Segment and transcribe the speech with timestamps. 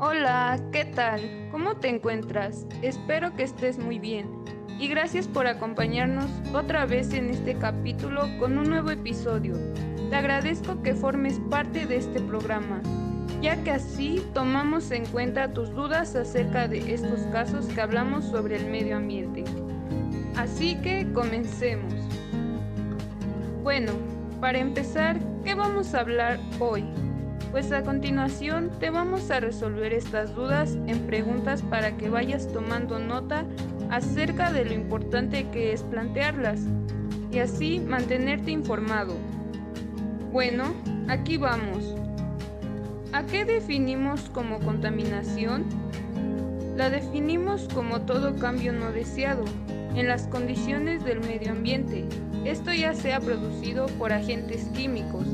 [0.00, 1.20] Hola, ¿qué tal?
[1.52, 2.66] ¿Cómo te encuentras?
[2.82, 4.28] Espero que estés muy bien.
[4.76, 9.54] Y gracias por acompañarnos otra vez en este capítulo con un nuevo episodio.
[10.10, 12.82] Te agradezco que formes parte de este programa,
[13.40, 18.56] ya que así tomamos en cuenta tus dudas acerca de estos casos que hablamos sobre
[18.56, 19.44] el medio ambiente.
[20.34, 21.94] Así que comencemos.
[23.62, 23.92] Bueno,
[24.40, 26.84] para empezar, ¿qué vamos a hablar hoy?
[27.54, 32.98] Pues a continuación te vamos a resolver estas dudas en preguntas para que vayas tomando
[32.98, 33.44] nota
[33.90, 36.62] acerca de lo importante que es plantearlas
[37.30, 39.14] y así mantenerte informado.
[40.32, 40.64] Bueno,
[41.06, 41.94] aquí vamos.
[43.12, 45.64] ¿A qué definimos como contaminación?
[46.76, 49.44] La definimos como todo cambio no deseado
[49.94, 52.04] en las condiciones del medio ambiente.
[52.44, 55.28] Esto ya sea producido por agentes químicos,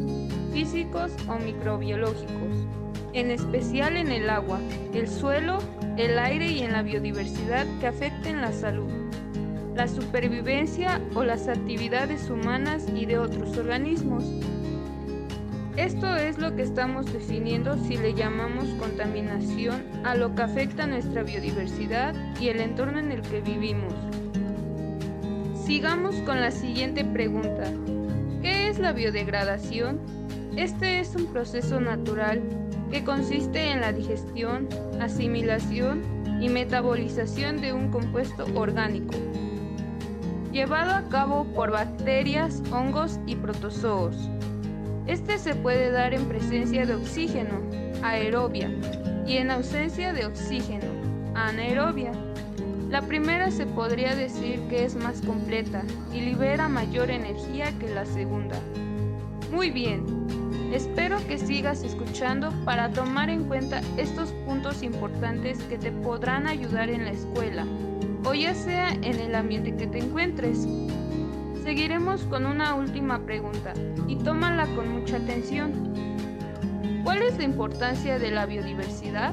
[0.53, 2.67] físicos o microbiológicos,
[3.13, 4.61] en especial en el agua,
[4.95, 5.59] el suelo,
[5.97, 8.91] el aire y en la biodiversidad que afecten la salud,
[9.75, 14.25] la supervivencia o las actividades humanas y de otros organismos.
[15.77, 21.23] Esto es lo que estamos definiendo si le llamamos contaminación a lo que afecta nuestra
[21.23, 23.95] biodiversidad y el entorno en el que vivimos.
[25.65, 27.73] Sigamos con la siguiente pregunta.
[28.43, 30.20] ¿Qué es la biodegradación?
[30.57, 32.43] Este es un proceso natural
[32.91, 34.69] que consiste en la digestión,
[35.01, 36.03] asimilación
[36.41, 39.15] y metabolización de un compuesto orgánico,
[40.53, 44.17] llevado a cabo por bacterias, hongos y protozoos.
[45.07, 47.61] Este se puede dar en presencia de oxígeno,
[48.03, 48.71] aerobia,
[49.27, 50.87] y en ausencia de oxígeno,
[51.35, 52.11] anaerobia.
[52.91, 58.05] La primera se podría decir que es más completa y libera mayor energía que la
[58.05, 58.57] segunda.
[59.53, 60.05] Muy bien,
[60.73, 66.89] espero que sigas escuchando para tomar en cuenta estos puntos importantes que te podrán ayudar
[66.89, 67.67] en la escuela
[68.25, 70.67] o ya sea en el ambiente que te encuentres.
[71.65, 73.75] Seguiremos con una última pregunta
[74.07, 75.73] y tómala con mucha atención.
[77.03, 79.33] ¿Cuál es la importancia de la biodiversidad?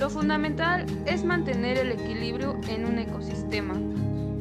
[0.00, 3.74] Lo fundamental es mantener el equilibrio en un ecosistema,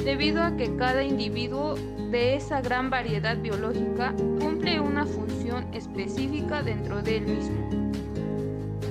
[0.04, 1.76] debido a que cada individuo
[2.12, 7.90] de esa gran variedad biológica cumple una función específica dentro de él mismo.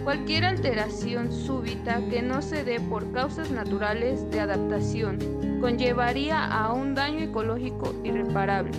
[0.04, 5.18] Cualquier alteración súbita que no se dé por causas naturales de adaptación
[5.60, 8.72] conllevaría a un daño ecológico irreparable.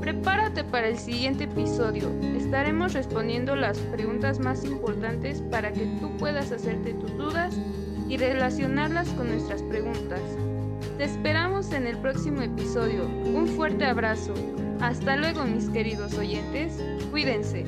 [0.00, 2.10] Prepárate para el siguiente episodio.
[2.36, 7.56] Estaremos respondiendo las preguntas más importantes para que tú puedas hacerte tus dudas
[8.08, 10.20] y relacionarlas con nuestras preguntas.
[10.98, 13.06] Te esperamos en el próximo episodio.
[13.06, 14.34] Un fuerte abrazo.
[14.80, 16.74] Hasta luego mis queridos oyentes.
[17.10, 17.64] Cuídense.